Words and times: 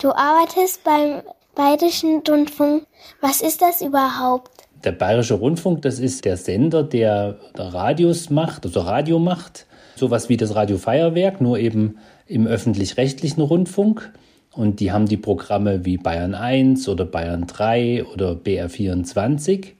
Du 0.00 0.12
arbeitest 0.12 0.84
beim 0.84 1.22
Bayerischen 1.56 2.22
Rundfunk. 2.28 2.86
Was 3.20 3.40
ist 3.40 3.60
das 3.60 3.82
überhaupt? 3.82 4.52
Der 4.84 4.92
Bayerische 4.92 5.34
Rundfunk, 5.34 5.82
das 5.82 5.98
ist 5.98 6.24
der 6.24 6.36
Sender, 6.36 6.84
der 6.84 7.36
Radios 7.56 8.30
macht, 8.30 8.64
also 8.64 8.78
Radio 8.78 9.18
macht. 9.18 9.66
Sowas 9.96 10.28
wie 10.28 10.36
das 10.36 10.54
Radio 10.54 10.78
Feuerwerk, 10.78 11.40
nur 11.40 11.58
eben 11.58 11.98
im 12.26 12.46
öffentlich-rechtlichen 12.46 13.42
Rundfunk. 13.42 14.12
Und 14.52 14.78
die 14.78 14.92
haben 14.92 15.06
die 15.06 15.16
Programme 15.16 15.84
wie 15.84 15.96
Bayern 15.96 16.36
1 16.36 16.88
oder 16.88 17.04
Bayern 17.04 17.48
3 17.48 18.04
oder 18.04 18.36
BR 18.36 18.68
24. 18.68 19.74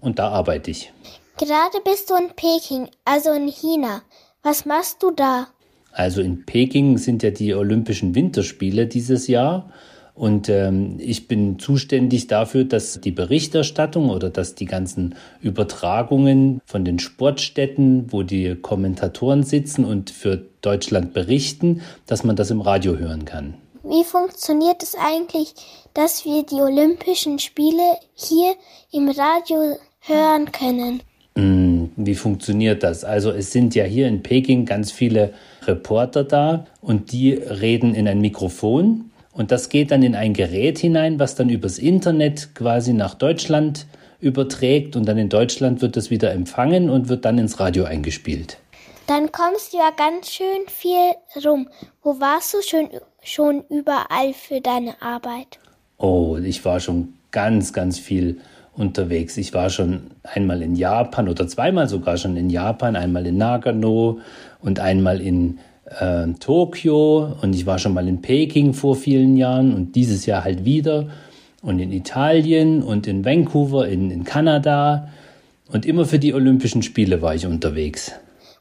Und 0.00 0.18
da 0.18 0.30
arbeite 0.30 0.72
ich. 0.72 0.92
Gerade 1.38 1.78
bist 1.84 2.10
du 2.10 2.16
in 2.16 2.30
Peking, 2.34 2.88
also 3.04 3.30
in 3.30 3.46
China. 3.46 4.02
Was 4.42 4.66
machst 4.66 5.04
du 5.04 5.12
da? 5.12 5.46
Also 5.92 6.20
in 6.20 6.44
Peking 6.44 6.98
sind 6.98 7.22
ja 7.22 7.30
die 7.30 7.54
Olympischen 7.54 8.14
Winterspiele 8.14 8.86
dieses 8.86 9.28
Jahr. 9.28 9.70
Und 10.14 10.50
ähm, 10.50 10.96
ich 10.98 11.26
bin 11.26 11.58
zuständig 11.58 12.26
dafür, 12.26 12.64
dass 12.64 13.00
die 13.00 13.12
Berichterstattung 13.12 14.10
oder 14.10 14.28
dass 14.28 14.54
die 14.54 14.66
ganzen 14.66 15.14
Übertragungen 15.40 16.60
von 16.66 16.84
den 16.84 16.98
Sportstätten, 16.98 18.12
wo 18.12 18.22
die 18.22 18.54
Kommentatoren 18.56 19.42
sitzen 19.42 19.84
und 19.84 20.10
für 20.10 20.42
Deutschland 20.60 21.14
berichten, 21.14 21.80
dass 22.06 22.24
man 22.24 22.36
das 22.36 22.50
im 22.50 22.60
Radio 22.60 22.96
hören 22.98 23.24
kann. 23.24 23.54
Wie 23.84 24.04
funktioniert 24.04 24.82
es 24.82 24.94
eigentlich, 24.94 25.54
dass 25.94 26.24
wir 26.24 26.44
die 26.44 26.60
Olympischen 26.60 27.38
Spiele 27.38 27.96
hier 28.14 28.54
im 28.92 29.08
Radio 29.08 29.76
hören 30.00 30.52
können? 30.52 31.02
Hm, 31.36 31.90
wie 31.96 32.14
funktioniert 32.14 32.82
das? 32.82 33.04
Also 33.04 33.30
es 33.30 33.50
sind 33.50 33.74
ja 33.74 33.84
hier 33.84 34.06
in 34.06 34.22
Peking 34.22 34.66
ganz 34.66 34.92
viele 34.92 35.32
Reporter 35.66 36.24
da 36.24 36.66
und 36.80 37.12
die 37.12 37.32
reden 37.32 37.94
in 37.94 38.08
ein 38.08 38.20
Mikrofon 38.20 39.10
und 39.32 39.50
das 39.50 39.68
geht 39.68 39.90
dann 39.90 40.02
in 40.02 40.14
ein 40.14 40.34
Gerät 40.34 40.78
hinein, 40.78 41.18
was 41.18 41.34
dann 41.34 41.48
übers 41.48 41.78
Internet 41.78 42.54
quasi 42.54 42.92
nach 42.92 43.14
Deutschland 43.14 43.86
überträgt 44.20 44.94
und 44.94 45.06
dann 45.06 45.18
in 45.18 45.28
Deutschland 45.28 45.82
wird 45.82 45.96
das 45.96 46.10
wieder 46.10 46.32
empfangen 46.32 46.90
und 46.90 47.08
wird 47.08 47.24
dann 47.24 47.38
ins 47.38 47.58
Radio 47.58 47.84
eingespielt. 47.84 48.58
Dann 49.06 49.32
kommst 49.32 49.72
du 49.72 49.78
ja 49.78 49.90
ganz 49.96 50.30
schön 50.30 50.66
viel 50.68 51.14
rum. 51.44 51.68
Wo 52.02 52.20
warst 52.20 52.54
du 52.54 52.62
schon, 52.62 52.88
schon 53.22 53.64
überall 53.68 54.32
für 54.32 54.60
deine 54.60 55.00
Arbeit? 55.02 55.58
Oh, 55.98 56.36
ich 56.36 56.64
war 56.64 56.78
schon 56.78 57.14
ganz, 57.30 57.72
ganz 57.72 57.98
viel 57.98 58.40
unterwegs. 58.76 59.36
Ich 59.36 59.52
war 59.52 59.70
schon 59.70 60.12
einmal 60.22 60.62
in 60.62 60.74
Japan 60.74 61.28
oder 61.28 61.46
zweimal 61.46 61.88
sogar 61.88 62.16
schon 62.16 62.36
in 62.36 62.50
Japan, 62.50 62.96
einmal 62.96 63.26
in 63.26 63.36
Nagano 63.36 64.20
und 64.60 64.80
einmal 64.80 65.20
in 65.20 65.58
äh, 66.00 66.28
Tokio 66.40 67.36
und 67.42 67.54
ich 67.54 67.66
war 67.66 67.78
schon 67.78 67.94
mal 67.94 68.08
in 68.08 68.22
Peking 68.22 68.72
vor 68.72 68.96
vielen 68.96 69.36
Jahren 69.36 69.74
und 69.74 69.94
dieses 69.94 70.26
Jahr 70.26 70.44
halt 70.44 70.64
wieder 70.64 71.08
und 71.60 71.78
in 71.78 71.92
Italien 71.92 72.82
und 72.82 73.06
in 73.06 73.24
Vancouver, 73.24 73.88
in, 73.88 74.10
in 74.10 74.24
Kanada 74.24 75.08
und 75.70 75.86
immer 75.86 76.04
für 76.04 76.18
die 76.18 76.34
Olympischen 76.34 76.82
Spiele 76.82 77.22
war 77.22 77.34
ich 77.34 77.46
unterwegs. 77.46 78.12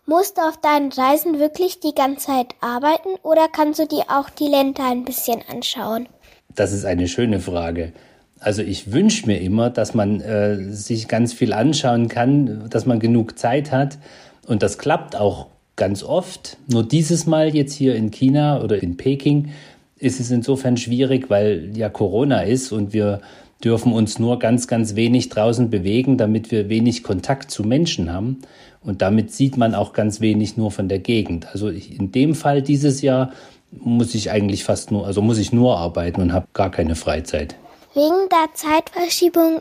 Musst 0.06 0.38
du 0.38 0.42
auf 0.42 0.60
deinen 0.60 0.92
Reisen 0.92 1.40
wirklich 1.40 1.80
die 1.80 1.96
ganze 1.96 2.28
Zeit 2.28 2.48
arbeiten 2.60 3.10
oder 3.24 3.48
kannst 3.48 3.80
du 3.80 3.88
dir 3.88 4.04
auch 4.10 4.30
die 4.30 4.48
Länder 4.48 4.84
ein 4.90 5.06
bisschen 5.06 5.42
anschauen? 5.50 6.08
Das 6.56 6.74
ist 6.74 6.86
eine 6.86 7.08
schöne 7.08 7.40
Frage. 7.40 7.94
Also 8.42 8.64
ich 8.64 8.92
wünsche 8.92 9.28
mir 9.28 9.40
immer, 9.40 9.70
dass 9.70 9.94
man 9.94 10.20
äh, 10.20 10.74
sich 10.74 11.08
ganz 11.08 11.32
viel 11.32 11.54
anschauen 11.54 12.08
kann, 12.08 12.68
dass 12.72 12.88
man 12.88 13.00
genug 13.00 13.38
Zeit 13.38 13.72
hat. 13.72 14.00
Und 14.48 14.64
das 14.64 14.80
klappt 14.80 15.16
auch 15.16 15.48
ganz 15.76 16.04
oft. 16.04 16.58
Nur 16.68 16.84
dieses 16.84 17.28
Mal 17.28 17.56
jetzt 17.56 17.74
hier 17.74 17.96
in 17.96 18.10
China 18.10 18.62
oder 18.64 18.82
in 18.82 18.98
Peking 18.98 19.52
ist 20.00 20.20
es 20.20 20.32
insofern 20.32 20.76
schwierig, 20.76 21.30
weil 21.30 21.72
ja 21.76 21.88
Corona 21.90 22.42
ist 22.42 22.72
und 22.72 22.94
wir 22.94 23.22
dürfen 23.64 23.94
uns 23.94 24.18
nur 24.18 24.40
ganz, 24.40 24.68
ganz 24.68 24.96
wenig 24.96 25.30
draußen 25.30 25.70
bewegen, 25.70 26.18
damit 26.18 26.50
wir 26.50 26.68
wenig 26.68 27.04
Kontakt 27.04 27.52
zu 27.52 27.64
Menschen 27.64 28.12
haben. 28.12 28.40
Und 28.84 29.04
damit 29.04 29.32
sieht 29.32 29.56
man 29.56 29.76
auch 29.76 29.94
ganz 29.94 30.20
wenig 30.20 30.58
nur 30.58 30.72
von 30.72 30.90
der 30.90 30.98
Gegend. 30.98 31.46
Also 31.54 31.70
ich, 31.70 32.00
in 32.00 32.12
dem 32.12 32.34
Fall 32.34 32.64
dieses 32.64 33.04
Jahr 33.04 33.34
muss 33.72 34.16
ich 34.16 34.32
eigentlich 34.32 34.64
fast 34.64 34.90
nur, 34.90 35.06
also 35.06 35.22
muss 35.22 35.38
ich 35.38 35.54
nur 35.54 35.78
arbeiten 35.78 36.22
und 36.22 36.34
habe 36.34 36.48
gar 36.54 36.72
keine 36.72 36.96
Freizeit. 36.96 37.56
Wegen 37.94 38.30
der 38.30 38.54
Zeitverschiebung 38.54 39.60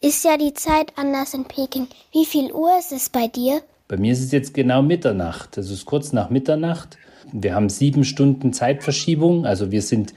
ist 0.00 0.24
ja 0.24 0.38
die 0.38 0.54
Zeit 0.54 0.94
anders 0.96 1.34
in 1.34 1.44
Peking. 1.44 1.86
Wie 2.12 2.24
viel 2.24 2.50
Uhr 2.50 2.70
ist 2.78 2.92
es 2.92 3.10
bei 3.10 3.28
dir? 3.28 3.60
Bei 3.88 3.98
mir 3.98 4.12
ist 4.14 4.22
es 4.22 4.32
jetzt 4.32 4.54
genau 4.54 4.80
Mitternacht. 4.80 5.58
Es 5.58 5.70
ist 5.70 5.84
kurz 5.84 6.14
nach 6.14 6.30
Mitternacht. 6.30 6.96
Wir 7.30 7.54
haben 7.54 7.68
sieben 7.68 8.04
Stunden 8.04 8.54
Zeitverschiebung. 8.54 9.44
Also 9.44 9.70
wir 9.70 9.82
sind 9.82 10.14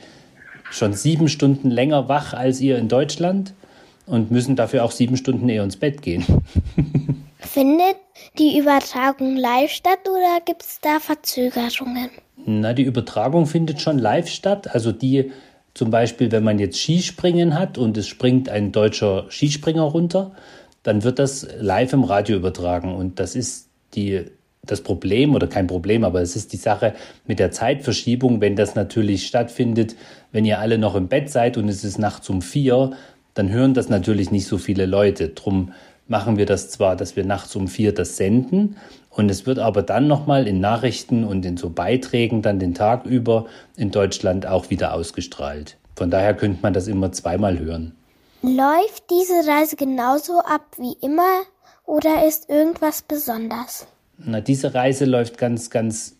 schon 0.69 0.93
sieben 0.93 1.27
Stunden 1.27 1.69
länger 1.69 2.07
wach 2.07 2.33
als 2.33 2.61
ihr 2.61 2.77
in 2.77 2.87
Deutschland 2.87 3.53
und 4.05 4.31
müssen 4.31 4.55
dafür 4.55 4.85
auch 4.85 4.91
sieben 4.91 5.17
Stunden 5.17 5.49
eher 5.49 5.65
ins 5.65 5.75
Bett 5.75 6.01
gehen. 6.01 6.23
Findet 7.39 7.97
die 8.39 8.57
Übertragung 8.59 9.35
live 9.35 9.71
statt 9.71 9.99
oder 10.07 10.39
gibt 10.45 10.61
es 10.61 10.79
da 10.81 11.01
Verzögerungen? 11.01 12.11
Na, 12.45 12.71
die 12.71 12.83
Übertragung 12.83 13.45
findet 13.45 13.81
schon 13.81 13.99
live 13.99 14.29
statt. 14.29 14.73
Also 14.73 14.93
die 14.93 15.31
zum 15.73 15.89
Beispiel, 15.89 16.31
wenn 16.31 16.43
man 16.43 16.59
jetzt 16.59 16.77
Skispringen 16.77 17.57
hat 17.57 17.77
und 17.77 17.97
es 17.97 18.07
springt 18.07 18.49
ein 18.49 18.71
deutscher 18.71 19.25
Skispringer 19.29 19.83
runter, 19.83 20.31
dann 20.83 21.03
wird 21.03 21.19
das 21.19 21.47
live 21.59 21.93
im 21.93 22.03
Radio 22.03 22.35
übertragen. 22.35 22.93
Und 22.95 23.19
das 23.19 23.35
ist 23.35 23.69
die, 23.93 24.25
das 24.63 24.81
Problem 24.81 25.35
oder 25.35 25.47
kein 25.47 25.67
Problem, 25.67 26.03
aber 26.03 26.21
es 26.21 26.35
ist 26.35 26.53
die 26.53 26.57
Sache 26.57 26.93
mit 27.25 27.39
der 27.39 27.51
Zeitverschiebung. 27.51 28.41
Wenn 28.41 28.55
das 28.55 28.75
natürlich 28.75 29.27
stattfindet, 29.27 29.95
wenn 30.31 30.45
ihr 30.45 30.59
alle 30.59 30.77
noch 30.77 30.95
im 30.95 31.07
Bett 31.07 31.29
seid 31.29 31.57
und 31.57 31.69
es 31.69 31.83
ist 31.83 31.99
nachts 31.99 32.29
um 32.29 32.41
vier, 32.41 32.91
dann 33.33 33.49
hören 33.49 33.73
das 33.73 33.89
natürlich 33.89 34.31
nicht 34.31 34.47
so 34.47 34.57
viele 34.57 34.85
Leute. 34.85 35.29
Drum 35.29 35.71
machen 36.11 36.37
wir 36.37 36.45
das 36.45 36.69
zwar, 36.69 36.95
dass 36.95 37.15
wir 37.15 37.25
nachts 37.25 37.55
um 37.55 37.67
vier 37.67 37.93
das 37.93 38.17
senden, 38.17 38.75
und 39.09 39.29
es 39.29 39.45
wird 39.45 39.59
aber 39.59 39.81
dann 39.81 40.07
nochmal 40.07 40.47
in 40.47 40.61
Nachrichten 40.61 41.25
und 41.25 41.45
in 41.45 41.57
so 41.57 41.69
Beiträgen 41.69 42.41
dann 42.41 42.59
den 42.59 42.73
Tag 42.73 43.05
über 43.05 43.45
in 43.75 43.91
Deutschland 43.91 44.45
auch 44.45 44.69
wieder 44.69 44.93
ausgestrahlt. 44.93 45.77
Von 45.95 46.09
daher 46.09 46.33
könnte 46.33 46.59
man 46.61 46.73
das 46.73 46.87
immer 46.87 47.11
zweimal 47.11 47.59
hören. 47.59 47.93
Läuft 48.41 49.09
diese 49.09 49.45
Reise 49.47 49.75
genauso 49.75 50.39
ab 50.39 50.65
wie 50.77 50.95
immer 51.01 51.41
oder 51.85 52.25
ist 52.25 52.49
irgendwas 52.49 53.01
besonders? 53.01 53.85
Na, 54.17 54.39
diese 54.39 54.73
Reise 54.73 55.05
läuft 55.05 55.37
ganz, 55.37 55.69
ganz, 55.69 56.15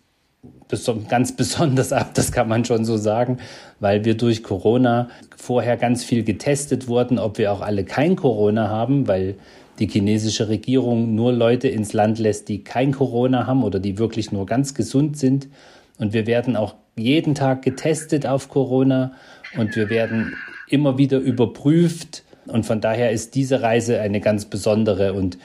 ganz 1.08 1.32
besonders 1.36 1.94
ab, 1.94 2.14
das 2.14 2.32
kann 2.32 2.50
man 2.50 2.66
schon 2.66 2.84
so 2.84 2.98
sagen, 2.98 3.38
weil 3.80 4.04
wir 4.04 4.18
durch 4.18 4.44
Corona 4.44 5.10
vorher 5.38 5.78
ganz 5.78 6.04
viel 6.04 6.24
getestet 6.24 6.90
wurden, 6.90 7.20
ob 7.20 7.38
wir 7.38 7.54
auch 7.54 7.62
alle 7.62 7.86
kein 7.86 8.18
Corona 8.18 8.68
haben, 8.68 9.08
weil 9.08 9.36
die 9.82 9.88
chinesische 9.88 10.48
Regierung 10.48 11.16
nur 11.16 11.34
Leute 11.34 11.68
ins 11.68 11.92
Land 11.92 12.20
lässt, 12.20 12.48
die 12.50 12.64
kein 12.64 12.92
Corona 12.92 13.48
haben 13.48 13.64
oder 13.64 13.80
die 13.80 13.98
wirklich 13.98 14.32
nur 14.32 14.46
ganz 14.46 14.76
gesund 14.76 15.18
sind. 15.18 15.48
Und 15.98 16.14
wir 16.14 16.28
werden 16.28 16.56
auch 16.56 16.76
jeden 16.96 17.34
Tag 17.34 17.64
getestet 17.64 18.28
auf 18.28 18.48
Corona 18.48 19.14
und 19.58 19.76
wir 19.76 19.90
werden 19.90 20.36
immer 20.70 21.00
wieder 21.00 21.18
überprüft. 21.18 22.24
Und 22.46 22.66
von 22.66 22.80
daher 22.80 23.12
ist 23.12 23.34
diese 23.34 23.64
Reise 23.64 24.00
eine 24.00 24.22
ganz 24.22 24.46
besondere 24.46 25.14
und 25.14 25.40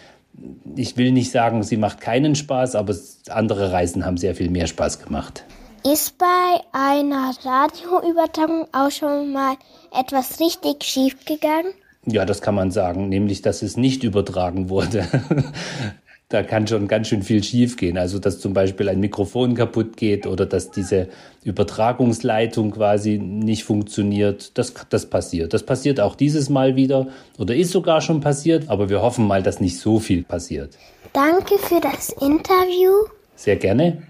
ich 0.77 0.99
will 0.99 1.13
nicht 1.13 1.31
sagen, 1.31 1.63
sie 1.63 1.79
macht 1.79 2.03
keinen 2.03 2.35
Spaß, 2.35 2.75
aber 2.75 2.95
andere 3.31 3.73
Reisen 3.73 4.05
haben 4.05 4.19
sehr 4.19 4.35
viel 4.35 4.51
mehr 4.51 4.67
Spaß 4.67 5.03
gemacht. 5.03 5.45
Ist 5.83 6.19
bei 6.19 6.61
einer 6.73 7.33
Radioübertragung 7.43 8.67
auch 8.73 8.91
schon 8.91 9.33
mal 9.33 9.57
etwas 9.99 10.39
richtig 10.41 10.85
schief 10.85 11.25
gegangen? 11.25 11.73
Ja, 12.07 12.25
das 12.25 12.41
kann 12.41 12.55
man 12.55 12.71
sagen, 12.71 13.09
nämlich 13.09 13.43
dass 13.43 13.63
es 13.63 13.77
nicht 13.77 14.05
übertragen 14.05 14.69
wurde. 14.69 15.07
da 16.29 16.43
kann 16.43 16.67
schon 16.67 16.89
ganz 16.89 17.09
schön 17.09 17.23
viel 17.23 17.43
schiefgehen. 17.43 17.99
Also, 17.99 18.19
dass 18.19 18.41
zum 18.41 18.53
Beispiel 18.53 18.89
ein 18.89 19.01
Mikrofon 19.01 19.55
kaputt 19.55 19.97
geht 19.97 20.27
oder 20.27 20.47
dass 20.47 20.71
diese 20.71 21.09
Übertragungsleitung 21.45 22.73
quasi 22.73 23.19
nicht 23.19 23.65
funktioniert. 23.65 24.57
Das, 24.59 24.75
das 24.89 25.07
passiert. 25.07 25.53
Das 25.53 25.63
passiert 25.65 26.01
auch 26.01 26.17
dieses 26.17 26.49
Mal 26.49 26.75
wieder 26.75 27.09
oder 27.39 27.55
ist 27.55 27.71
sogar 27.71 28.01
schon 28.01 28.21
passiert, 28.21 28.69
aber 28.69 28.89
wir 28.89 29.03
hoffen 29.03 29.27
mal, 29.27 29.43
dass 29.43 29.61
nicht 29.61 29.79
so 29.79 30.01
viel 30.01 30.25
passiert. 30.25 30.77
Danke 31.13 31.59
für 31.59 31.81
das 31.81 32.11
Interview. 32.11 32.93
Sehr 33.37 33.57
gerne. 33.57 34.03